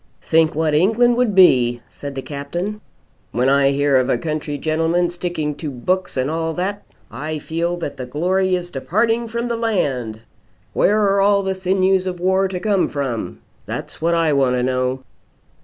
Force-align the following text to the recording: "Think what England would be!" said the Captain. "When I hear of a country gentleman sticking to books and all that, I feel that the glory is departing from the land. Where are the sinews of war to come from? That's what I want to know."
"Think 0.23 0.55
what 0.55 0.73
England 0.73 1.15
would 1.17 1.35
be!" 1.35 1.83
said 1.87 2.15
the 2.15 2.23
Captain. 2.23 2.81
"When 3.31 3.47
I 3.49 3.69
hear 3.69 3.97
of 3.97 4.09
a 4.09 4.17
country 4.17 4.57
gentleman 4.57 5.11
sticking 5.11 5.53
to 5.57 5.69
books 5.69 6.17
and 6.17 6.27
all 6.27 6.55
that, 6.55 6.81
I 7.11 7.37
feel 7.37 7.77
that 7.77 7.97
the 7.97 8.07
glory 8.07 8.55
is 8.55 8.71
departing 8.71 9.27
from 9.27 9.47
the 9.47 9.55
land. 9.55 10.21
Where 10.73 11.21
are 11.21 11.43
the 11.43 11.53
sinews 11.53 12.07
of 12.07 12.19
war 12.19 12.47
to 12.47 12.59
come 12.59 12.89
from? 12.89 13.41
That's 13.67 14.01
what 14.01 14.15
I 14.15 14.33
want 14.33 14.55
to 14.55 14.63
know." 14.63 15.03